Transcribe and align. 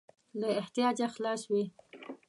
له 0.39 0.47
احتیاجه 0.61 1.07
خلاص 1.15 1.41
وي. 1.51 1.63